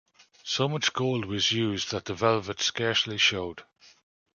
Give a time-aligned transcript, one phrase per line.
[0.43, 3.63] So much gold was used that the velvet scarcely showed.